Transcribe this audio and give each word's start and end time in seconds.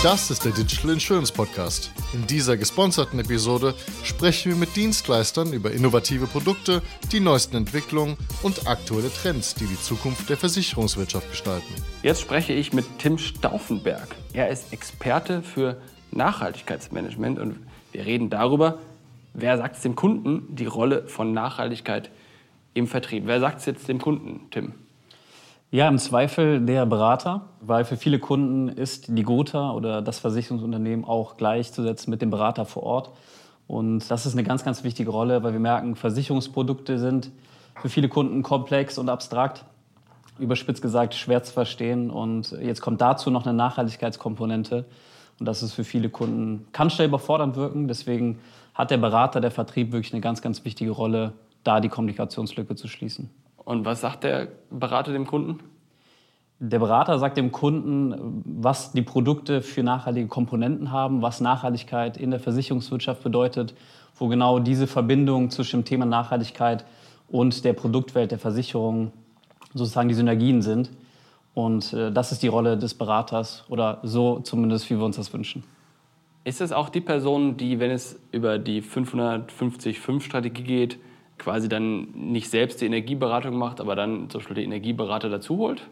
Das 0.00 0.30
ist 0.30 0.44
der 0.44 0.52
Digital 0.52 0.92
Insurance 0.92 1.32
Podcast. 1.32 1.90
In 2.14 2.24
dieser 2.24 2.56
gesponserten 2.56 3.18
Episode 3.18 3.74
sprechen 4.04 4.52
wir 4.52 4.56
mit 4.56 4.76
Dienstleistern 4.76 5.52
über 5.52 5.72
innovative 5.72 6.28
Produkte, 6.28 6.82
die 7.10 7.18
neuesten 7.18 7.56
Entwicklungen 7.56 8.16
und 8.44 8.68
aktuelle 8.68 9.10
Trends, 9.12 9.56
die 9.56 9.66
die 9.66 9.80
Zukunft 9.80 10.30
der 10.30 10.36
Versicherungswirtschaft 10.36 11.28
gestalten. 11.28 11.74
Jetzt 12.04 12.20
spreche 12.20 12.52
ich 12.52 12.72
mit 12.72 12.86
Tim 13.00 13.18
Stauffenberg. 13.18 14.14
Er 14.34 14.50
ist 14.50 14.72
Experte 14.72 15.42
für 15.42 15.82
Nachhaltigkeitsmanagement 16.12 17.40
und 17.40 17.58
wir 17.90 18.06
reden 18.06 18.30
darüber, 18.30 18.78
wer 19.34 19.58
sagt 19.58 19.78
es 19.78 19.82
dem 19.82 19.96
Kunden, 19.96 20.54
die 20.54 20.66
Rolle 20.66 21.08
von 21.08 21.32
Nachhaltigkeit 21.32 22.12
im 22.72 22.86
Vertrieb. 22.86 23.24
Wer 23.26 23.40
sagt 23.40 23.58
es 23.58 23.66
jetzt 23.66 23.88
dem 23.88 23.98
Kunden, 23.98 24.46
Tim? 24.52 24.74
Ja, 25.70 25.86
im 25.86 25.98
Zweifel 25.98 26.64
der 26.64 26.86
Berater, 26.86 27.42
weil 27.60 27.84
für 27.84 27.98
viele 27.98 28.18
Kunden 28.18 28.70
ist 28.70 29.08
die 29.08 29.22
Gotha 29.22 29.72
oder 29.72 30.00
das 30.00 30.18
Versicherungsunternehmen 30.18 31.04
auch 31.04 31.36
gleichzusetzen 31.36 32.10
mit 32.10 32.22
dem 32.22 32.30
Berater 32.30 32.64
vor 32.64 32.84
Ort. 32.84 33.10
Und 33.66 34.10
das 34.10 34.24
ist 34.24 34.32
eine 34.32 34.44
ganz, 34.44 34.64
ganz 34.64 34.82
wichtige 34.82 35.10
Rolle, 35.10 35.42
weil 35.42 35.52
wir 35.52 35.60
merken, 35.60 35.94
Versicherungsprodukte 35.94 36.98
sind 36.98 37.30
für 37.82 37.90
viele 37.90 38.08
Kunden 38.08 38.42
komplex 38.42 38.96
und 38.96 39.10
abstrakt, 39.10 39.66
überspitzt 40.38 40.80
gesagt 40.80 41.12
schwer 41.12 41.42
zu 41.42 41.52
verstehen. 41.52 42.08
Und 42.08 42.52
jetzt 42.62 42.80
kommt 42.80 43.02
dazu 43.02 43.30
noch 43.30 43.44
eine 43.44 43.54
Nachhaltigkeitskomponente. 43.54 44.86
Und 45.38 45.44
das 45.44 45.62
ist 45.62 45.74
für 45.74 45.84
viele 45.84 46.08
Kunden, 46.08 46.66
kann 46.72 46.88
schnell 46.88 47.08
überfordernd 47.08 47.56
wirken. 47.56 47.88
Deswegen 47.88 48.38
hat 48.72 48.90
der 48.90 48.96
Berater, 48.96 49.42
der 49.42 49.50
Vertrieb 49.50 49.92
wirklich 49.92 50.14
eine 50.14 50.22
ganz, 50.22 50.40
ganz 50.40 50.64
wichtige 50.64 50.92
Rolle, 50.92 51.34
da 51.62 51.80
die 51.80 51.90
Kommunikationslücke 51.90 52.74
zu 52.74 52.88
schließen. 52.88 53.28
Und 53.68 53.84
was 53.84 54.00
sagt 54.00 54.24
der 54.24 54.48
Berater 54.70 55.12
dem 55.12 55.26
Kunden? 55.26 55.58
Der 56.58 56.78
Berater 56.78 57.18
sagt 57.18 57.36
dem 57.36 57.52
Kunden, 57.52 58.42
was 58.46 58.92
die 58.92 59.02
Produkte 59.02 59.60
für 59.60 59.82
nachhaltige 59.82 60.26
Komponenten 60.26 60.90
haben, 60.90 61.20
was 61.20 61.42
Nachhaltigkeit 61.42 62.16
in 62.16 62.30
der 62.30 62.40
Versicherungswirtschaft 62.40 63.22
bedeutet, 63.22 63.74
wo 64.16 64.28
genau 64.28 64.58
diese 64.58 64.86
Verbindung 64.86 65.50
zwischen 65.50 65.80
dem 65.80 65.84
Thema 65.84 66.06
Nachhaltigkeit 66.06 66.86
und 67.28 67.62
der 67.66 67.74
Produktwelt 67.74 68.30
der 68.30 68.38
Versicherung 68.38 69.12
sozusagen 69.74 70.08
die 70.08 70.14
Synergien 70.14 70.62
sind. 70.62 70.90
Und 71.52 71.92
äh, 71.92 72.10
das 72.10 72.32
ist 72.32 72.42
die 72.42 72.48
Rolle 72.48 72.78
des 72.78 72.94
Beraters 72.94 73.66
oder 73.68 73.98
so 74.02 74.40
zumindest, 74.40 74.88
wie 74.88 74.96
wir 74.96 75.04
uns 75.04 75.16
das 75.16 75.30
wünschen. 75.34 75.62
Ist 76.42 76.62
es 76.62 76.72
auch 76.72 76.88
die 76.88 77.02
Person, 77.02 77.58
die, 77.58 77.78
wenn 77.80 77.90
es 77.90 78.18
über 78.32 78.58
die 78.58 78.80
550-5-Strategie 78.80 80.62
geht, 80.62 80.98
quasi 81.38 81.68
dann 81.68 82.08
nicht 82.14 82.50
selbst 82.50 82.80
die 82.80 82.86
Energieberatung 82.86 83.56
macht, 83.56 83.80
aber 83.80 83.96
dann 83.96 84.28
zum 84.30 84.40
Beispiel 84.40 84.56
die 84.56 84.64
Energieberater 84.64 85.28
dazu 85.28 85.58
holt? 85.58 85.82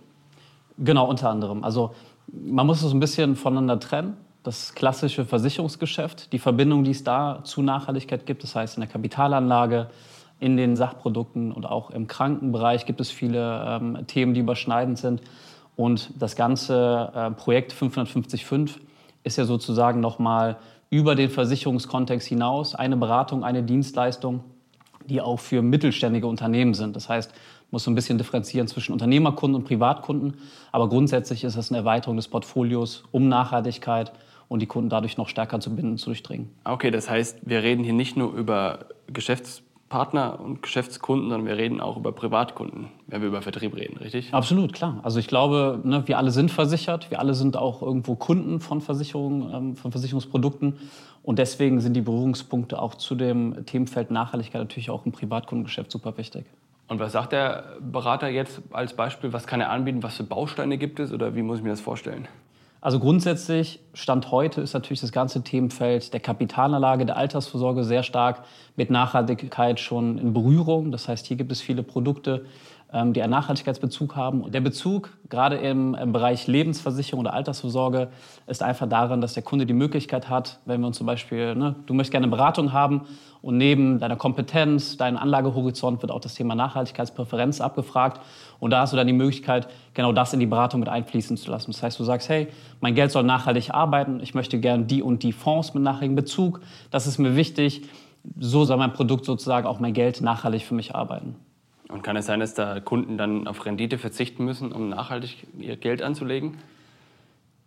Genau, 0.78 1.08
unter 1.08 1.30
anderem. 1.30 1.64
Also 1.64 1.94
man 2.32 2.66
muss 2.66 2.82
es 2.82 2.92
ein 2.92 3.00
bisschen 3.00 3.36
voneinander 3.36 3.80
trennen. 3.80 4.16
Das 4.42 4.74
klassische 4.74 5.24
Versicherungsgeschäft, 5.24 6.32
die 6.32 6.38
Verbindung, 6.38 6.84
die 6.84 6.92
es 6.92 7.02
da 7.02 7.40
zu 7.42 7.62
Nachhaltigkeit 7.62 8.26
gibt, 8.26 8.42
das 8.42 8.54
heißt 8.54 8.76
in 8.76 8.82
der 8.82 8.90
Kapitalanlage, 8.90 9.88
in 10.38 10.56
den 10.56 10.76
Sachprodukten 10.76 11.50
und 11.50 11.66
auch 11.66 11.90
im 11.90 12.06
Krankenbereich 12.06 12.84
gibt 12.84 13.00
es 13.00 13.10
viele 13.10 13.64
ähm, 13.66 14.06
Themen, 14.06 14.34
die 14.34 14.40
überschneidend 14.40 14.98
sind. 14.98 15.22
Und 15.76 16.10
das 16.18 16.36
ganze 16.36 17.10
äh, 17.14 17.30
Projekt 17.30 17.72
550.5 17.72 18.76
ist 19.24 19.38
ja 19.38 19.44
sozusagen 19.44 20.00
nochmal 20.00 20.56
über 20.90 21.14
den 21.14 21.30
Versicherungskontext 21.30 22.28
hinaus 22.28 22.74
eine 22.74 22.96
Beratung, 22.96 23.44
eine 23.44 23.62
Dienstleistung, 23.62 24.44
die 25.06 25.20
auch 25.20 25.38
für 25.38 25.62
mittelständige 25.62 26.26
Unternehmen 26.26 26.74
sind. 26.74 26.96
Das 26.96 27.08
heißt, 27.08 27.30
man 27.30 27.38
muss 27.72 27.84
so 27.84 27.90
ein 27.90 27.94
bisschen 27.94 28.18
differenzieren 28.18 28.68
zwischen 28.68 28.92
Unternehmerkunden 28.92 29.60
und 29.60 29.64
Privatkunden. 29.64 30.34
Aber 30.72 30.88
grundsätzlich 30.88 31.44
ist 31.44 31.56
es 31.56 31.70
eine 31.70 31.78
Erweiterung 31.78 32.16
des 32.16 32.28
Portfolios 32.28 33.04
um 33.10 33.28
Nachhaltigkeit 33.28 34.12
und 34.48 34.60
die 34.60 34.66
Kunden 34.66 34.88
dadurch 34.88 35.16
noch 35.16 35.28
stärker 35.28 35.60
zu 35.60 35.74
binden, 35.74 35.98
zu 35.98 36.06
durchdringen. 36.06 36.50
Okay, 36.64 36.90
das 36.90 37.10
heißt, 37.10 37.38
wir 37.42 37.62
reden 37.62 37.82
hier 37.82 37.92
nicht 37.92 38.16
nur 38.16 38.32
über 38.32 38.86
Geschäftspartner 39.08 40.38
und 40.40 40.62
Geschäftskunden, 40.62 41.30
sondern 41.30 41.48
wir 41.48 41.56
reden 41.56 41.80
auch 41.80 41.96
über 41.96 42.12
Privatkunden, 42.12 42.88
wenn 43.08 43.20
wir 43.20 43.28
über 43.28 43.42
Vertrieb 43.42 43.74
reden, 43.74 43.96
richtig? 43.96 44.32
Absolut, 44.32 44.72
klar. 44.72 45.00
Also 45.02 45.18
ich 45.18 45.26
glaube, 45.26 45.80
ne, 45.82 46.06
wir 46.06 46.18
alle 46.18 46.30
sind 46.30 46.50
versichert, 46.50 47.10
wir 47.10 47.18
alle 47.18 47.34
sind 47.34 47.56
auch 47.56 47.82
irgendwo 47.82 48.14
Kunden 48.14 48.60
von 48.60 48.80
Versicherungen, 48.80 49.52
ähm, 49.52 49.76
von 49.76 49.90
Versicherungsprodukten. 49.90 50.78
Und 51.26 51.40
deswegen 51.40 51.80
sind 51.80 51.94
die 51.94 52.02
Berührungspunkte 52.02 52.80
auch 52.80 52.94
zu 52.94 53.16
dem 53.16 53.66
Themenfeld 53.66 54.12
Nachhaltigkeit 54.12 54.62
natürlich 54.62 54.90
auch 54.90 55.04
im 55.06 55.10
Privatkundengeschäft 55.10 55.90
super 55.90 56.16
wichtig. 56.18 56.46
Und 56.86 57.00
was 57.00 57.10
sagt 57.10 57.32
der 57.32 57.64
Berater 57.80 58.28
jetzt 58.28 58.62
als 58.70 58.94
Beispiel? 58.94 59.32
Was 59.32 59.48
kann 59.48 59.60
er 59.60 59.70
anbieten? 59.70 60.04
Was 60.04 60.18
für 60.18 60.22
Bausteine 60.22 60.78
gibt 60.78 61.00
es? 61.00 61.12
Oder 61.12 61.34
wie 61.34 61.42
muss 61.42 61.58
ich 61.58 61.64
mir 61.64 61.70
das 61.70 61.80
vorstellen? 61.80 62.28
Also 62.80 63.00
grundsätzlich, 63.00 63.80
Stand 63.92 64.30
heute 64.30 64.60
ist 64.60 64.72
natürlich 64.72 65.00
das 65.00 65.10
ganze 65.10 65.42
Themenfeld 65.42 66.12
der 66.12 66.20
Kapitalanlage, 66.20 67.06
der 67.06 67.16
Altersvorsorge 67.16 67.82
sehr 67.82 68.04
stark 68.04 68.44
mit 68.76 68.90
Nachhaltigkeit 68.90 69.80
schon 69.80 70.18
in 70.18 70.32
Berührung. 70.32 70.92
Das 70.92 71.08
heißt, 71.08 71.26
hier 71.26 71.36
gibt 71.36 71.50
es 71.50 71.60
viele 71.60 71.82
Produkte, 71.82 72.46
die 72.92 73.20
einen 73.20 73.30
Nachhaltigkeitsbezug 73.30 74.14
haben. 74.14 74.50
Der 74.52 74.60
Bezug, 74.60 75.10
gerade 75.28 75.56
im, 75.56 75.94
im, 75.94 76.12
Bereich 76.12 76.46
Lebensversicherung 76.46 77.20
oder 77.20 77.34
Altersvorsorge, 77.34 78.08
ist 78.46 78.62
einfach 78.62 78.88
daran, 78.88 79.20
dass 79.20 79.34
der 79.34 79.42
Kunde 79.42 79.66
die 79.66 79.72
Möglichkeit 79.72 80.30
hat, 80.30 80.60
wenn 80.66 80.80
wir 80.80 80.86
uns 80.86 80.96
zum 80.96 81.06
Beispiel, 81.06 81.56
ne, 81.56 81.74
du 81.86 81.94
möchtest 81.94 82.12
gerne 82.12 82.26
eine 82.26 82.30
Beratung 82.30 82.72
haben 82.72 83.02
und 83.42 83.58
neben 83.58 83.98
deiner 83.98 84.14
Kompetenz, 84.16 84.96
deinem 84.96 85.16
Anlagehorizont 85.16 86.00
wird 86.00 86.12
auch 86.12 86.20
das 86.20 86.34
Thema 86.34 86.54
Nachhaltigkeitspräferenz 86.54 87.60
abgefragt. 87.60 88.20
Und 88.60 88.70
da 88.70 88.80
hast 88.80 88.92
du 88.92 88.96
dann 88.96 89.08
die 89.08 89.12
Möglichkeit, 89.12 89.68
genau 89.92 90.12
das 90.12 90.32
in 90.32 90.40
die 90.40 90.46
Beratung 90.46 90.80
mit 90.80 90.88
einfließen 90.88 91.36
zu 91.36 91.50
lassen. 91.50 91.72
Das 91.72 91.82
heißt, 91.82 91.98
du 91.98 92.04
sagst, 92.04 92.28
hey, 92.28 92.48
mein 92.80 92.94
Geld 92.94 93.10
soll 93.10 93.24
nachhaltig 93.24 93.70
arbeiten, 93.74 94.20
ich 94.20 94.34
möchte 94.34 94.60
gerne 94.60 94.84
die 94.84 95.02
und 95.02 95.24
die 95.24 95.32
Fonds 95.32 95.74
mit 95.74 95.82
nachhaltigem 95.82 96.14
Bezug, 96.14 96.60
das 96.92 97.06
ist 97.08 97.18
mir 97.18 97.34
wichtig. 97.34 97.82
So 98.38 98.64
soll 98.64 98.76
mein 98.76 98.92
Produkt 98.92 99.24
sozusagen 99.24 99.66
auch 99.66 99.80
mein 99.80 99.92
Geld 99.92 100.20
nachhaltig 100.20 100.62
für 100.64 100.74
mich 100.74 100.94
arbeiten. 100.94 101.36
Und 101.88 102.02
kann 102.02 102.16
es 102.16 102.26
sein, 102.26 102.40
dass 102.40 102.54
da 102.54 102.80
Kunden 102.80 103.16
dann 103.16 103.46
auf 103.46 103.64
Rendite 103.64 103.98
verzichten 103.98 104.44
müssen, 104.44 104.72
um 104.72 104.88
nachhaltig 104.88 105.46
ihr 105.58 105.76
Geld 105.76 106.02
anzulegen? 106.02 106.58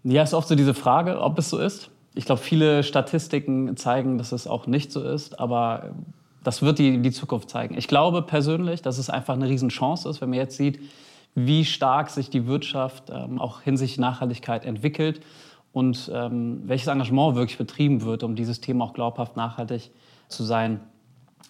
Ja, 0.03 0.23
ist 0.23 0.33
oft 0.33 0.47
so 0.47 0.55
diese 0.55 0.73
Frage, 0.73 1.21
ob 1.21 1.37
es 1.39 1.49
so 1.49 1.57
ist. 1.57 1.89
Ich 2.15 2.25
glaube, 2.25 2.41
viele 2.41 2.83
Statistiken 2.83 3.77
zeigen, 3.77 4.17
dass 4.17 4.31
es 4.31 4.47
auch 4.47 4.67
nicht 4.67 4.91
so 4.91 5.01
ist, 5.01 5.39
aber 5.39 5.91
das 6.43 6.61
wird 6.61 6.79
die, 6.79 7.01
die 7.01 7.11
Zukunft 7.11 7.49
zeigen. 7.49 7.77
Ich 7.77 7.87
glaube 7.87 8.21
persönlich, 8.21 8.81
dass 8.81 8.97
es 8.97 9.09
einfach 9.09 9.35
eine 9.35 9.47
Riesenchance 9.47 10.09
ist, 10.09 10.21
wenn 10.21 10.29
man 10.29 10.39
jetzt 10.39 10.57
sieht, 10.57 10.79
wie 11.35 11.65
stark 11.65 12.09
sich 12.09 12.29
die 12.29 12.47
Wirtschaft 12.47 13.09
ähm, 13.09 13.39
auch 13.39 13.61
hinsichtlich 13.61 13.99
Nachhaltigkeit 13.99 14.65
entwickelt 14.65 15.21
und 15.71 16.09
ähm, 16.13 16.63
welches 16.65 16.87
Engagement 16.87 17.35
wirklich 17.35 17.57
betrieben 17.57 18.01
wird, 18.03 18.23
um 18.23 18.35
dieses 18.35 18.61
Thema 18.61 18.85
auch 18.85 18.93
glaubhaft 18.93 19.37
nachhaltig 19.37 19.91
zu 20.27 20.43
sein, 20.43 20.79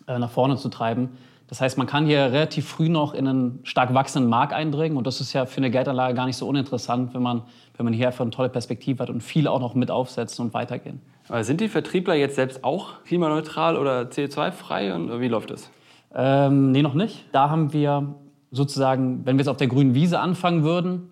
äh, 0.08 0.19
nach 0.19 0.31
vorne 0.31 0.58
zu 0.58 0.69
treiben. 0.69 1.09
Das 1.49 1.61
heißt, 1.61 1.79
man 1.79 1.87
kann 1.87 2.05
hier 2.05 2.31
relativ 2.31 2.67
früh 2.67 2.89
noch 2.89 3.15
in 3.15 3.27
einen 3.27 3.59
stark 3.63 3.91
wachsenden 3.95 4.29
Markt 4.29 4.53
eindringen 4.53 4.99
und 4.99 5.07
das 5.07 5.19
ist 5.19 5.33
ja 5.33 5.47
für 5.47 5.57
eine 5.57 5.71
Geldanlage 5.71 6.13
gar 6.13 6.27
nicht 6.27 6.37
so 6.37 6.47
uninteressant, 6.47 7.15
wenn 7.15 7.23
man, 7.23 7.41
wenn 7.75 7.85
man 7.85 7.93
hier 7.93 8.05
einfach 8.05 8.21
eine 8.21 8.29
tolle 8.29 8.49
Perspektive 8.49 9.01
hat 9.01 9.09
und 9.09 9.21
viel 9.21 9.47
auch 9.47 9.59
noch 9.59 9.73
mit 9.73 9.89
aufsetzen 9.89 10.45
und 10.45 10.53
weitergehen. 10.53 11.01
Aber 11.27 11.43
sind 11.43 11.59
die 11.59 11.67
Vertriebler 11.67 12.13
jetzt 12.13 12.35
selbst 12.35 12.63
auch 12.63 13.03
klimaneutral 13.03 13.77
oder 13.77 14.01
CO2-frei 14.03 14.93
und 14.93 15.19
wie 15.19 15.27
läuft 15.27 15.49
das? 15.49 15.71
Ähm, 16.13 16.71
nee, 16.71 16.83
noch 16.83 16.93
nicht. 16.93 17.25
Da 17.31 17.49
haben 17.49 17.73
wir 17.73 18.13
sozusagen, 18.51 19.25
wenn 19.25 19.37
wir 19.37 19.41
jetzt 19.41 19.49
auf 19.49 19.57
der 19.57 19.67
grünen 19.67 19.95
Wiese 19.95 20.19
anfangen 20.19 20.63
würden, 20.63 21.09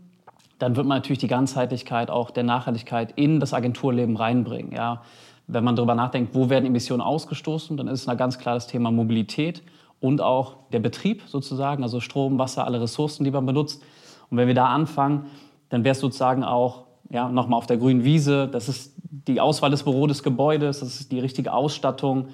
dann 0.59 0.75
wird 0.75 0.85
man 0.85 0.99
natürlich 0.99 1.19
die 1.19 1.27
Ganzheitlichkeit 1.27 2.11
auch 2.11 2.29
der 2.29 2.43
Nachhaltigkeit 2.43 3.11
in 3.15 3.39
das 3.39 3.55
Agenturleben 3.55 4.15
reinbringen. 4.17 4.71
Ja. 4.71 5.01
Wenn 5.47 5.63
man 5.63 5.75
darüber 5.75 5.95
nachdenkt, 5.95 6.35
wo 6.35 6.49
werden 6.51 6.65
Emissionen 6.65 7.01
ausgestoßen, 7.01 7.75
dann 7.75 7.87
ist 7.87 8.07
es 8.07 8.17
ganz 8.17 8.37
klar 8.37 8.53
das 8.53 8.67
Thema 8.67 8.91
Mobilität 8.91 9.63
und 9.99 10.21
auch 10.21 10.69
der 10.71 10.79
Betrieb 10.79 11.23
sozusagen, 11.27 11.83
also 11.83 11.99
Strom, 11.99 12.37
Wasser, 12.37 12.65
alle 12.65 12.81
Ressourcen, 12.81 13.23
die 13.23 13.31
man 13.31 13.45
benutzt. 13.45 13.81
Und 14.29 14.37
wenn 14.37 14.47
wir 14.47 14.55
da 14.55 14.67
anfangen, 14.67 15.27
dann 15.69 15.83
wäre 15.83 15.93
es 15.93 15.99
sozusagen 15.99 16.43
auch 16.43 16.83
ja, 17.09 17.29
nochmal 17.29 17.57
auf 17.57 17.67
der 17.67 17.77
grünen 17.77 18.03
Wiese, 18.03 18.47
das 18.47 18.69
ist 18.69 18.95
die 18.97 19.39
Auswahl 19.39 19.71
des 19.71 19.83
Büro 19.83 20.07
des 20.07 20.23
Gebäudes, 20.23 20.81
das 20.81 20.99
ist 20.99 21.11
die 21.11 21.19
richtige 21.19 21.53
Ausstattung. 21.53 22.27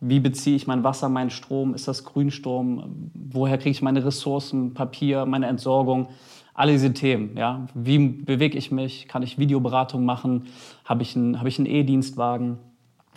Wie 0.00 0.20
beziehe 0.20 0.56
ich 0.56 0.66
mein 0.66 0.84
Wasser, 0.84 1.08
meinen 1.08 1.30
Strom? 1.30 1.74
Ist 1.74 1.88
das 1.88 2.04
Grünstrom? 2.04 3.10
Woher 3.14 3.56
kriege 3.56 3.70
ich 3.70 3.82
meine 3.82 4.04
Ressourcen, 4.04 4.74
Papier, 4.74 5.24
meine 5.24 5.46
Entsorgung? 5.46 6.08
Alle 6.54 6.72
diese 6.72 6.92
Themen. 6.92 7.36
Ja? 7.36 7.66
Wie 7.74 7.98
bewege 8.08 8.58
ich 8.58 8.70
mich? 8.70 9.08
Kann 9.08 9.22
ich 9.22 9.38
Videoberatung 9.38 10.04
machen? 10.04 10.46
Habe 10.84 11.02
ich 11.02 11.16
einen 11.16 11.66
E-Dienstwagen? 11.66 12.58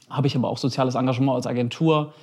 Habe 0.10 0.28
ich 0.28 0.36
aber 0.36 0.50
auch 0.50 0.58
soziales 0.58 0.96
Engagement 0.96 1.36
als 1.36 1.48
Agentur? 1.48 2.14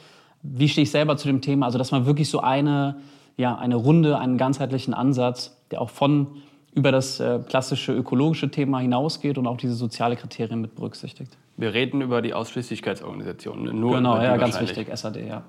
Wie 0.42 0.68
stehe 0.68 0.82
ich 0.82 0.90
selber 0.90 1.16
zu 1.16 1.28
dem 1.28 1.40
Thema? 1.40 1.66
Also, 1.66 1.78
dass 1.78 1.90
man 1.90 2.06
wirklich 2.06 2.28
so 2.28 2.40
eine, 2.40 2.96
ja, 3.36 3.56
eine 3.56 3.76
Runde, 3.76 4.18
einen 4.18 4.38
ganzheitlichen 4.38 4.94
Ansatz, 4.94 5.56
der 5.70 5.80
auch 5.80 5.90
von 5.90 6.42
über 6.74 6.92
das 6.92 7.20
äh, 7.20 7.40
klassische 7.48 7.92
ökologische 7.92 8.50
Thema 8.50 8.80
hinausgeht 8.80 9.38
und 9.38 9.46
auch 9.46 9.56
diese 9.56 9.74
soziale 9.74 10.14
Kriterien 10.16 10.60
mit 10.60 10.74
berücksichtigt. 10.74 11.36
Wir 11.56 11.72
reden 11.72 12.02
über 12.02 12.20
die 12.20 12.34
Ausschließlichkeitsorganisation. 12.34 13.80
Nur 13.80 13.94
genau, 13.94 14.20
ja, 14.20 14.36
ganz 14.36 14.60
wichtig, 14.60 14.88
SAD, 14.94 15.26
ja. 15.26 15.42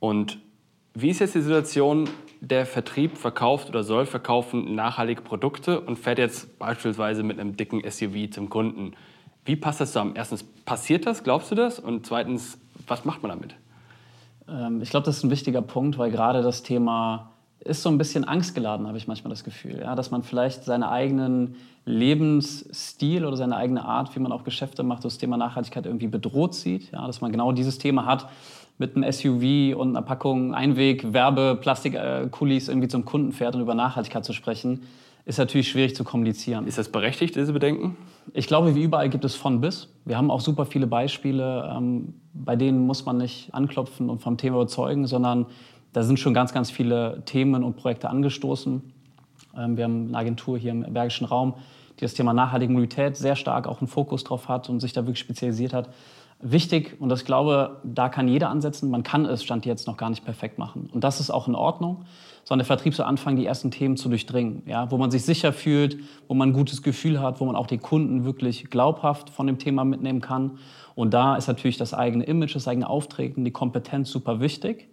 Und 0.00 0.38
wie 0.94 1.10
ist 1.10 1.20
jetzt 1.20 1.34
die 1.34 1.42
Situation, 1.42 2.08
der 2.40 2.66
Vertrieb 2.66 3.16
verkauft 3.16 3.68
oder 3.68 3.82
soll 3.82 4.06
verkaufen 4.06 4.74
nachhaltige 4.74 5.22
Produkte 5.22 5.80
und 5.80 5.98
fährt 5.98 6.18
jetzt 6.18 6.58
beispielsweise 6.58 7.22
mit 7.22 7.38
einem 7.38 7.56
dicken 7.56 7.82
SUV 7.88 8.30
zum 8.30 8.48
Kunden. 8.48 8.92
Wie 9.44 9.56
passt 9.56 9.80
das 9.80 9.90
zusammen? 9.92 10.12
Erstens, 10.16 10.42
passiert 10.42 11.06
das? 11.06 11.24
Glaubst 11.24 11.50
du 11.50 11.54
das? 11.54 11.78
Und 11.78 12.06
zweitens, 12.06 12.58
was 12.86 13.04
macht 13.04 13.22
man 13.22 13.30
damit? 13.30 13.56
Ähm, 14.48 14.80
ich 14.82 14.90
glaube, 14.90 15.06
das 15.06 15.18
ist 15.18 15.24
ein 15.24 15.30
wichtiger 15.30 15.62
Punkt, 15.62 15.98
weil 15.98 16.10
gerade 16.10 16.42
das 16.42 16.62
Thema 16.62 17.30
ist 17.60 17.82
so 17.82 17.88
ein 17.88 17.98
bisschen 17.98 18.24
angstgeladen, 18.24 18.86
habe 18.86 18.98
ich 18.98 19.08
manchmal 19.08 19.30
das 19.30 19.44
Gefühl. 19.44 19.80
Ja? 19.80 19.94
Dass 19.94 20.10
man 20.10 20.22
vielleicht 20.22 20.64
seinen 20.64 20.84
eigenen 20.84 21.56
Lebensstil 21.84 23.24
oder 23.24 23.36
seine 23.36 23.56
eigene 23.56 23.84
Art, 23.84 24.14
wie 24.14 24.20
man 24.20 24.32
auch 24.32 24.44
Geschäfte 24.44 24.82
macht, 24.82 25.04
das 25.04 25.18
Thema 25.18 25.36
Nachhaltigkeit 25.36 25.86
irgendwie 25.86 26.08
bedroht 26.08 26.54
sieht. 26.54 26.92
Ja? 26.92 27.06
Dass 27.06 27.20
man 27.20 27.32
genau 27.32 27.52
dieses 27.52 27.78
Thema 27.78 28.06
hat, 28.06 28.28
mit 28.78 28.94
einem 28.94 29.10
SUV 29.10 29.76
und 29.78 29.96
einer 29.96 30.02
Packung 30.02 30.54
Einweg, 30.54 31.12
Werbe, 31.12 31.58
Plastikkulis 31.60 32.68
irgendwie 32.68 32.88
zum 32.88 33.04
Kunden 33.04 33.32
fährt 33.32 33.54
und 33.54 33.62
über 33.62 33.74
Nachhaltigkeit 33.74 34.24
zu 34.24 34.34
sprechen, 34.34 34.82
ist 35.24 35.38
natürlich 35.38 35.68
schwierig 35.68 35.96
zu 35.96 36.04
kommunizieren. 36.04 36.66
Ist 36.66 36.78
das 36.78 36.90
berechtigt, 36.90 37.34
diese 37.34 37.52
Bedenken? 37.52 37.96
Ich 38.32 38.46
glaube, 38.46 38.74
wie 38.74 38.82
überall 38.82 39.08
gibt 39.08 39.24
es 39.24 39.34
von 39.34 39.60
bis. 39.60 39.88
Wir 40.04 40.16
haben 40.16 40.30
auch 40.30 40.40
super 40.40 40.66
viele 40.66 40.86
Beispiele, 40.86 41.72
ähm, 41.74 42.14
bei 42.46 42.56
denen 42.56 42.86
muss 42.86 43.04
man 43.04 43.18
nicht 43.18 43.52
anklopfen 43.52 44.08
und 44.08 44.22
vom 44.22 44.38
Thema 44.38 44.56
überzeugen, 44.56 45.06
sondern 45.06 45.44
da 45.92 46.02
sind 46.02 46.18
schon 46.18 46.32
ganz, 46.32 46.54
ganz 46.54 46.70
viele 46.70 47.22
Themen 47.26 47.62
und 47.62 47.76
Projekte 47.76 48.08
angestoßen. 48.08 48.82
Ähm, 49.58 49.76
wir 49.76 49.84
haben 49.84 50.08
eine 50.08 50.16
Agentur 50.16 50.56
hier 50.56 50.70
im 50.70 50.94
Bergischen 50.94 51.26
Raum, 51.26 51.54
die 51.98 52.04
das 52.04 52.14
Thema 52.14 52.32
nachhaltige 52.32 52.72
Mobilität 52.72 53.16
sehr 53.16 53.36
stark 53.36 53.66
auch 53.66 53.80
einen 53.80 53.88
Fokus 53.88 54.24
drauf 54.24 54.48
hat 54.48 54.70
und 54.70 54.80
sich 54.80 54.94
da 54.94 55.02
wirklich 55.02 55.18
spezialisiert 55.18 55.74
hat 55.74 55.90
wichtig 56.40 56.96
und 57.00 57.12
ich 57.12 57.24
glaube, 57.24 57.80
da 57.82 58.08
kann 58.08 58.28
jeder 58.28 58.50
ansetzen. 58.50 58.90
Man 58.90 59.02
kann 59.02 59.24
es 59.24 59.42
Stand 59.42 59.64
jetzt 59.66 59.86
noch 59.86 59.96
gar 59.96 60.10
nicht 60.10 60.24
perfekt 60.24 60.58
machen. 60.58 60.90
Und 60.92 61.04
das 61.04 61.20
ist 61.20 61.30
auch 61.30 61.48
in 61.48 61.54
Ordnung, 61.54 62.04
sondern 62.44 62.60
der 62.60 62.66
Vertrieb 62.66 62.94
soll 62.94 63.06
anfangen, 63.06 63.36
die 63.36 63.46
ersten 63.46 63.70
Themen 63.70 63.96
zu 63.96 64.08
durchdringen, 64.08 64.62
ja, 64.66 64.90
wo 64.90 64.98
man 64.98 65.10
sich 65.10 65.24
sicher 65.24 65.52
fühlt, 65.52 65.98
wo 66.28 66.34
man 66.34 66.50
ein 66.50 66.52
gutes 66.52 66.82
Gefühl 66.82 67.20
hat, 67.20 67.40
wo 67.40 67.44
man 67.44 67.56
auch 67.56 67.66
die 67.66 67.78
Kunden 67.78 68.24
wirklich 68.24 68.68
glaubhaft 68.70 69.30
von 69.30 69.46
dem 69.46 69.58
Thema 69.58 69.84
mitnehmen 69.84 70.20
kann. 70.20 70.58
Und 70.96 71.14
da 71.14 71.36
ist 71.36 71.46
natürlich 71.46 71.76
das 71.76 71.94
eigene 71.94 72.24
Image, 72.24 72.56
das 72.56 72.66
eigene 72.66 72.88
Auftreten, 72.88 73.44
die 73.44 73.52
Kompetenz 73.52 74.10
super 74.10 74.40
wichtig. 74.40 74.88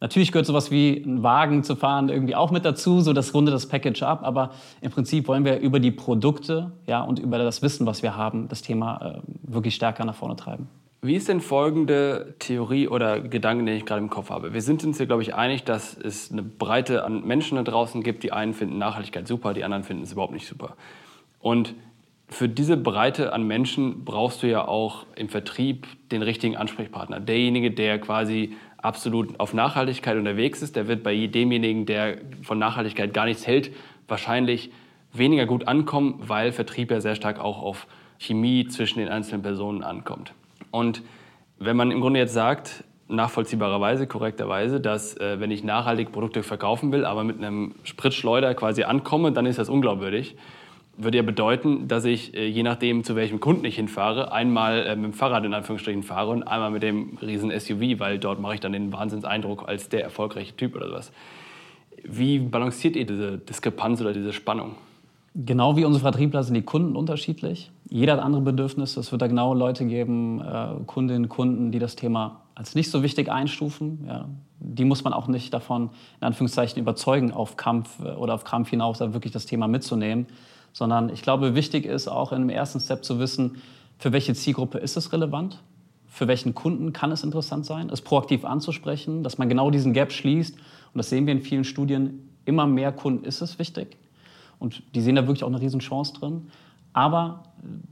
Natürlich 0.00 0.30
gehört 0.30 0.44
sowas 0.44 0.70
wie 0.70 1.02
einen 1.02 1.22
Wagen 1.22 1.62
zu 1.62 1.76
fahren 1.76 2.10
irgendwie 2.10 2.34
auch 2.34 2.50
mit 2.50 2.66
dazu, 2.66 3.00
so 3.00 3.14
das 3.14 3.32
rundet 3.32 3.54
das 3.54 3.66
Package 3.66 4.02
ab. 4.02 4.20
Aber 4.24 4.50
im 4.82 4.90
Prinzip 4.90 5.28
wollen 5.28 5.44
wir 5.44 5.58
über 5.60 5.80
die 5.80 5.92
Produkte 5.92 6.72
ja, 6.86 7.00
und 7.00 7.18
über 7.20 7.38
das 7.38 7.62
Wissen, 7.62 7.86
was 7.86 8.02
wir 8.02 8.16
haben, 8.16 8.48
das 8.48 8.60
Thema 8.60 9.20
äh, 9.20 9.20
wirklich 9.42 9.76
stärker 9.76 10.04
nach 10.04 10.16
vorne 10.16 10.36
treiben. 10.36 10.68
Wie 11.00 11.14
ist 11.14 11.28
denn 11.28 11.40
folgende 11.40 12.34
Theorie 12.40 12.88
oder 12.88 13.20
Gedanke, 13.20 13.64
den 13.64 13.76
ich 13.76 13.86
gerade 13.86 14.00
im 14.00 14.10
Kopf 14.10 14.30
habe? 14.30 14.52
Wir 14.52 14.62
sind 14.62 14.82
uns 14.84 14.96
hier, 14.96 15.06
glaube 15.06 15.22
ich, 15.22 15.34
einig, 15.36 15.62
dass 15.62 15.96
es 15.96 16.32
eine 16.32 16.42
Breite 16.42 17.04
an 17.04 17.24
Menschen 17.24 17.56
da 17.56 17.62
draußen 17.62 18.02
gibt. 18.02 18.24
Die 18.24 18.32
einen 18.32 18.52
finden 18.52 18.78
Nachhaltigkeit 18.78 19.28
super, 19.28 19.54
die 19.54 19.62
anderen 19.62 19.84
finden 19.84 20.02
es 20.02 20.12
überhaupt 20.12 20.32
nicht 20.32 20.48
super. 20.48 20.76
Und 21.38 21.74
für 22.28 22.48
diese 22.48 22.76
Breite 22.76 23.32
an 23.32 23.46
Menschen 23.46 24.04
brauchst 24.04 24.42
du 24.42 24.48
ja 24.48 24.66
auch 24.66 25.06
im 25.14 25.28
Vertrieb 25.28 25.86
den 26.10 26.22
richtigen 26.22 26.56
Ansprechpartner. 26.56 27.20
Derjenige, 27.20 27.70
der 27.70 28.00
quasi 28.00 28.54
absolut 28.78 29.38
auf 29.38 29.54
Nachhaltigkeit 29.54 30.16
unterwegs 30.16 30.60
ist, 30.60 30.76
der 30.76 30.88
wird 30.88 31.02
bei 31.02 31.26
demjenigen, 31.26 31.86
der 31.86 32.18
von 32.42 32.58
Nachhaltigkeit 32.58 33.14
gar 33.14 33.26
nichts 33.26 33.46
hält, 33.46 33.70
wahrscheinlich 34.08 34.70
weniger 35.12 35.46
gut 35.46 35.68
ankommen, 35.68 36.16
weil 36.18 36.52
Vertrieb 36.52 36.90
ja 36.90 37.00
sehr 37.00 37.14
stark 37.14 37.38
auch 37.38 37.62
auf 37.62 37.86
Chemie 38.18 38.66
zwischen 38.66 38.98
den 38.98 39.08
einzelnen 39.08 39.42
Personen 39.42 39.82
ankommt. 39.82 40.32
Und 40.70 41.02
wenn 41.58 41.76
man 41.76 41.90
im 41.90 42.00
Grunde 42.00 42.18
jetzt 42.20 42.34
sagt, 42.34 42.84
nachvollziehbarerweise, 43.08 44.08
korrekterweise, 44.08 44.80
dass 44.80 45.16
äh, 45.16 45.38
wenn 45.38 45.52
ich 45.52 45.62
nachhaltig 45.62 46.10
Produkte 46.10 46.42
verkaufen 46.42 46.90
will, 46.90 47.04
aber 47.04 47.22
mit 47.22 47.38
einem 47.38 47.76
Spritschleuder 47.84 48.54
quasi 48.54 48.82
ankomme, 48.82 49.30
dann 49.30 49.46
ist 49.46 49.60
das 49.60 49.68
unglaubwürdig 49.68 50.36
würde 50.96 51.18
ja 51.18 51.22
bedeuten, 51.22 51.88
dass 51.88 52.04
ich, 52.04 52.34
äh, 52.34 52.46
je 52.46 52.62
nachdem, 52.62 53.04
zu 53.04 53.16
welchem 53.16 53.40
Kunden 53.40 53.64
ich 53.64 53.76
hinfahre, 53.76 54.32
einmal 54.32 54.86
äh, 54.86 54.96
mit 54.96 55.04
dem 55.04 55.12
Fahrrad 55.12 55.44
in 55.44 55.52
Anführungsstrichen 55.52 56.02
fahre 56.02 56.30
und 56.30 56.42
einmal 56.42 56.70
mit 56.70 56.82
dem 56.82 57.18
riesen 57.20 57.50
SUV, 57.50 57.98
weil 57.98 58.18
dort 58.18 58.40
mache 58.40 58.54
ich 58.54 58.60
dann 58.60 58.72
den 58.72 58.92
Wahnsinnseindruck 58.92 59.68
als 59.68 59.88
der 59.88 60.02
erfolgreiche 60.02 60.56
Typ 60.56 60.74
oder 60.74 60.88
sowas. 60.88 61.12
Wie 62.02 62.38
balanciert 62.38 62.96
ihr 62.96 63.06
diese 63.06 63.38
Diskrepanz 63.38 64.00
oder 64.00 64.12
diese 64.12 64.32
Spannung? 64.32 64.76
Genau 65.34 65.76
wie 65.76 65.84
unsere 65.84 66.02
Vertriebler 66.02 66.42
sind 66.42 66.54
die 66.54 66.62
Kunden 66.62 66.96
unterschiedlich. 66.96 67.70
Jeder 67.90 68.14
hat 68.14 68.20
andere 68.20 68.40
Bedürfnisse. 68.40 69.00
Es 69.00 69.12
wird 69.12 69.20
da 69.20 69.26
genau 69.26 69.52
Leute 69.52 69.84
geben, 69.84 70.40
äh, 70.40 70.68
Kundinnen, 70.86 71.28
Kunden, 71.28 71.72
die 71.72 71.78
das 71.78 71.94
Thema 71.94 72.40
als 72.54 72.74
nicht 72.74 72.90
so 72.90 73.02
wichtig 73.02 73.30
einstufen. 73.30 74.06
Ja. 74.08 74.28
Die 74.60 74.86
muss 74.86 75.04
man 75.04 75.12
auch 75.12 75.28
nicht 75.28 75.52
davon, 75.52 75.90
in 76.20 76.26
Anführungszeichen, 76.26 76.80
überzeugen, 76.80 77.32
auf 77.32 77.58
Kampf 77.58 78.00
oder 78.00 78.32
auf 78.32 78.44
Krampf 78.44 78.70
hinaus 78.70 79.00
wirklich 79.00 79.32
das 79.32 79.44
Thema 79.44 79.68
mitzunehmen 79.68 80.26
sondern 80.76 81.08
ich 81.08 81.22
glaube, 81.22 81.54
wichtig 81.54 81.86
ist 81.86 82.06
auch 82.06 82.32
in 82.32 82.40
dem 82.42 82.50
ersten 82.50 82.80
Step 82.80 83.02
zu 83.02 83.18
wissen, 83.18 83.62
für 83.96 84.12
welche 84.12 84.34
Zielgruppe 84.34 84.76
ist 84.76 84.98
es 84.98 85.10
relevant, 85.10 85.62
für 86.06 86.28
welchen 86.28 86.54
Kunden 86.54 86.92
kann 86.92 87.10
es 87.12 87.24
interessant 87.24 87.64
sein, 87.64 87.88
es 87.88 88.02
proaktiv 88.02 88.44
anzusprechen, 88.44 89.22
dass 89.22 89.38
man 89.38 89.48
genau 89.48 89.70
diesen 89.70 89.94
Gap 89.94 90.12
schließt. 90.12 90.54
Und 90.54 90.98
das 90.98 91.08
sehen 91.08 91.24
wir 91.24 91.32
in 91.32 91.40
vielen 91.40 91.64
Studien, 91.64 92.28
immer 92.44 92.66
mehr 92.66 92.92
Kunden 92.92 93.24
ist 93.24 93.40
es 93.40 93.58
wichtig. 93.58 93.96
Und 94.58 94.82
die 94.94 95.00
sehen 95.00 95.16
da 95.16 95.22
wirklich 95.22 95.44
auch 95.44 95.48
eine 95.48 95.62
Riesenchance 95.62 96.12
drin. 96.12 96.48
Aber 96.92 97.44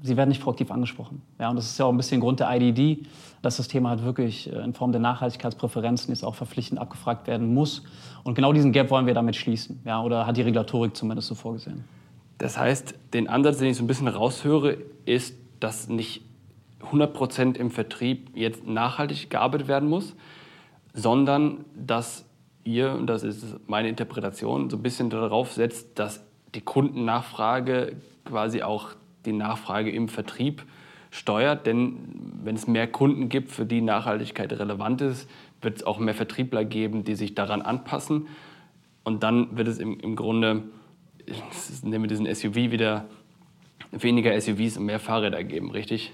sie 0.03 0.19
werden 0.19 0.29
nicht 0.29 0.43
proaktiv 0.43 0.71
angesprochen. 0.71 1.23
Ja, 1.41 1.49
und 1.49 1.57
das 1.57 1.65
ist 1.65 1.79
ja 1.79 1.87
auch 1.87 1.91
ein 1.91 1.97
bisschen 1.97 2.21
Grund 2.21 2.41
der 2.41 2.55
IDD, 2.55 3.07
dass 3.41 3.57
das 3.57 3.67
Thema 3.67 3.89
halt 3.89 4.05
wirklich 4.05 4.53
äh, 4.53 4.63
in 4.63 4.75
Form 4.75 4.93
der 4.93 5.01
Nachhaltigkeitspräferenzen 5.01 6.13
jetzt 6.13 6.23
auch 6.23 6.35
verpflichtend 6.35 6.79
abgefragt 6.79 7.29
werden 7.29 7.55
muss. 7.55 7.83
Und 8.25 8.35
genau 8.35 8.53
diesen 8.53 8.73
Gap 8.73 8.91
wollen 8.91 9.07
wir 9.07 9.15
damit 9.15 9.37
schließen. 9.37 9.81
Ja, 9.87 10.03
oder 10.03 10.27
hat 10.27 10.37
die 10.37 10.43
Regulatorik 10.43 10.95
zumindest 10.95 11.29
so 11.29 11.35
vorgesehen. 11.35 11.85
Das 12.39 12.59
heißt, 12.59 12.95
den 13.13 13.29
Ansatz, 13.29 13.59
den 13.59 13.69
ich 13.69 13.77
so 13.77 13.85
ein 13.85 13.87
bisschen 13.87 14.09
raushöre, 14.09 14.79
ist, 15.05 15.37
dass 15.61 15.89
nicht 15.89 16.23
100% 16.91 17.57
im 17.57 17.71
Vertrieb 17.71 18.31
jetzt 18.35 18.67
nachhaltig 18.67 19.31
gearbeitet 19.31 19.69
werden 19.69 19.89
muss, 19.89 20.15
sondern 20.93 21.65
dass 21.75 22.25
ihr, 22.65 22.93
und 22.93 23.07
das 23.07 23.23
ist 23.23 23.57
meine 23.67 23.89
Interpretation, 23.89 24.71
so 24.71 24.77
ein 24.77 24.83
bisschen 24.83 25.11
darauf 25.11 25.53
setzt, 25.53 25.99
dass 25.99 26.25
die 26.55 26.61
Kundennachfrage 26.61 27.97
quasi 28.25 28.63
auch 28.63 28.91
die 29.25 29.33
Nachfrage 29.33 29.91
im 29.91 30.09
Vertrieb 30.09 30.65
steuert. 31.11 31.67
Denn 31.67 31.97
wenn 32.43 32.57
es 32.57 32.67
mehr 32.67 32.87
Kunden 32.87 33.29
gibt, 33.29 33.51
für 33.51 33.67
die 33.67 33.81
Nachhaltigkeit 33.81 34.53
relevant 34.53 35.01
ist, 35.01 35.29
wird 35.61 35.79
es 35.79 35.87
auch 35.87 35.99
mehr 35.99 36.15
Vertriebler 36.15 36.65
geben, 36.65 37.05
die 37.05 37.15
sich 37.15 37.35
daran 37.35 37.63
anpassen. 37.63 38.29
Und 39.03 39.23
dann 39.23 39.57
wird 39.57 39.69
es 39.69 39.79
im, 39.79 39.99
im 40.01 40.17
Grunde 40.17 40.63
nehmen 41.83 42.05
wir 42.05 42.09
diesen 42.09 42.33
SUV 42.33 42.57
wieder, 42.57 43.05
weniger 43.91 44.39
SUVs 44.41 44.77
und 44.77 44.85
mehr 44.85 45.01
Fahrräder 45.01 45.43
geben, 45.45 45.71
richtig? 45.71 46.13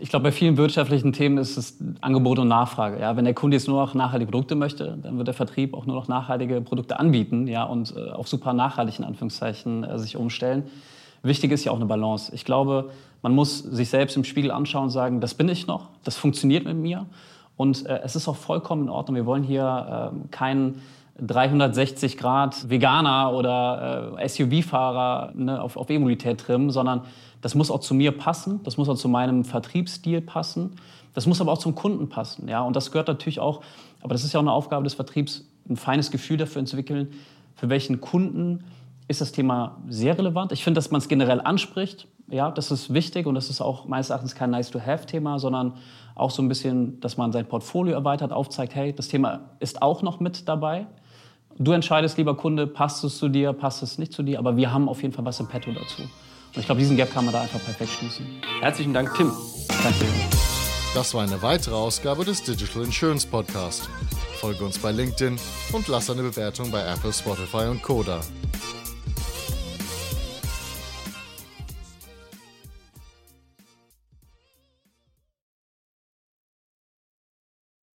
Ich 0.00 0.08
glaube, 0.08 0.24
bei 0.24 0.32
vielen 0.32 0.56
wirtschaftlichen 0.56 1.12
Themen 1.12 1.38
ist 1.38 1.56
es 1.56 1.78
Angebot 2.00 2.38
und 2.38 2.48
Nachfrage. 2.48 2.98
Ja? 3.00 3.16
Wenn 3.16 3.24
der 3.24 3.34
Kunde 3.34 3.56
jetzt 3.56 3.68
nur 3.68 3.80
noch 3.80 3.94
nachhaltige 3.94 4.30
Produkte 4.30 4.54
möchte, 4.54 4.98
dann 5.00 5.18
wird 5.18 5.28
der 5.28 5.34
Vertrieb 5.34 5.74
auch 5.74 5.86
nur 5.86 5.94
noch 5.94 6.08
nachhaltige 6.08 6.60
Produkte 6.60 6.98
anbieten 6.98 7.46
ja? 7.46 7.64
und 7.64 7.94
äh, 7.96 8.10
auf 8.10 8.26
super 8.26 8.52
nachhaltig 8.52 8.98
in 8.98 9.04
Anführungszeichen 9.04 9.84
äh, 9.84 9.98
sich 9.98 10.16
umstellen. 10.16 10.64
Wichtig 11.22 11.52
ist 11.52 11.64
ja 11.64 11.72
auch 11.72 11.76
eine 11.76 11.86
Balance. 11.86 12.34
Ich 12.34 12.44
glaube, 12.44 12.90
man 13.22 13.32
muss 13.32 13.58
sich 13.58 13.88
selbst 13.88 14.16
im 14.16 14.24
Spiegel 14.24 14.50
anschauen 14.50 14.84
und 14.84 14.90
sagen, 14.90 15.20
das 15.20 15.34
bin 15.34 15.48
ich 15.48 15.66
noch, 15.66 15.88
das 16.04 16.16
funktioniert 16.16 16.64
mit 16.64 16.76
mir 16.76 17.06
und 17.56 17.86
äh, 17.86 18.00
es 18.02 18.16
ist 18.16 18.28
auch 18.28 18.36
vollkommen 18.36 18.84
in 18.84 18.88
Ordnung. 18.88 19.16
Wir 19.16 19.26
wollen 19.26 19.42
hier 19.42 20.12
äh, 20.12 20.28
keinen 20.30 20.80
360 21.20 22.16
Grad 22.16 22.68
Veganer 22.68 23.32
oder 23.32 24.14
äh, 24.18 24.28
SUV-Fahrer 24.28 25.32
ne, 25.34 25.60
auf, 25.62 25.76
auf 25.76 25.88
E-Mobilität 25.88 26.38
trimmen, 26.40 26.70
sondern 26.70 27.02
das 27.40 27.54
muss 27.54 27.70
auch 27.70 27.80
zu 27.80 27.94
mir 27.94 28.12
passen, 28.12 28.60
das 28.64 28.76
muss 28.76 28.88
auch 28.88 28.96
zu 28.96 29.08
meinem 29.08 29.44
Vertriebsstil 29.44 30.20
passen, 30.20 30.76
das 31.14 31.26
muss 31.26 31.40
aber 31.40 31.52
auch 31.52 31.58
zum 31.58 31.74
Kunden 31.74 32.08
passen. 32.08 32.48
Ja? 32.48 32.62
Und 32.62 32.76
das 32.76 32.90
gehört 32.90 33.08
natürlich 33.08 33.40
auch, 33.40 33.62
aber 34.02 34.14
das 34.14 34.24
ist 34.24 34.32
ja 34.32 34.40
auch 34.40 34.44
eine 34.44 34.52
Aufgabe 34.52 34.84
des 34.84 34.94
Vertriebs, 34.94 35.48
ein 35.68 35.76
feines 35.76 36.10
Gefühl 36.10 36.36
dafür 36.36 36.60
entwickeln, 36.60 37.08
für 37.54 37.68
welchen 37.68 38.00
Kunden 38.00 38.64
ist 39.08 39.20
das 39.20 39.32
Thema 39.32 39.76
sehr 39.88 40.18
relevant. 40.18 40.52
Ich 40.52 40.64
finde, 40.64 40.78
dass 40.78 40.90
man 40.90 41.00
es 41.00 41.08
generell 41.08 41.40
anspricht, 41.40 42.08
ja, 42.28 42.50
das 42.50 42.70
ist 42.70 42.92
wichtig 42.92 43.26
und 43.26 43.36
das 43.36 43.50
ist 43.50 43.60
auch 43.60 43.86
meines 43.86 44.10
Erachtens 44.10 44.34
kein 44.34 44.50
Nice-to-have-Thema, 44.50 45.38
sondern 45.38 45.74
auch 46.16 46.30
so 46.30 46.42
ein 46.42 46.48
bisschen, 46.48 47.00
dass 47.00 47.16
man 47.16 47.30
sein 47.30 47.46
Portfolio 47.46 47.94
erweitert, 47.94 48.32
aufzeigt, 48.32 48.74
hey, 48.74 48.92
das 48.92 49.08
Thema 49.08 49.40
ist 49.60 49.80
auch 49.82 50.02
noch 50.02 50.18
mit 50.18 50.48
dabei. 50.48 50.86
Du 51.58 51.72
entscheidest, 51.72 52.18
lieber 52.18 52.36
Kunde, 52.36 52.66
passt 52.66 53.02
es 53.04 53.16
zu 53.16 53.28
dir, 53.28 53.52
passt 53.52 53.82
es 53.82 53.98
nicht 53.98 54.12
zu 54.12 54.22
dir, 54.22 54.38
aber 54.38 54.56
wir 54.56 54.72
haben 54.72 54.88
auf 54.88 55.02
jeden 55.02 55.14
Fall 55.14 55.24
was 55.24 55.40
im 55.40 55.46
Petto 55.46 55.72
dazu. 55.72 56.02
Und 56.02 56.60
ich 56.60 56.66
glaube, 56.66 56.80
diesen 56.80 56.96
Gap 56.96 57.12
kann 57.12 57.24
man 57.24 57.32
da 57.32 57.40
einfach 57.42 57.62
perfekt 57.62 57.90
schließen. 57.92 58.26
Herzlichen 58.60 58.92
Dank, 58.92 59.14
Tim. 59.14 59.32
Danke. 59.82 60.06
Das 60.94 61.14
war 61.14 61.22
eine 61.22 61.40
weitere 61.42 61.74
Ausgabe 61.74 62.24
des 62.24 62.42
Digital 62.42 62.84
Insurance 62.84 63.26
Podcast. 63.26 63.88
Folge 64.40 64.64
uns 64.64 64.78
bei 64.78 64.92
LinkedIn 64.92 65.38
und 65.72 65.88
lass 65.88 66.10
eine 66.10 66.22
Bewertung 66.22 66.70
bei 66.70 66.82
Apple, 66.82 67.12
Spotify 67.12 67.68
und 67.70 67.82
Koda. 67.82 68.20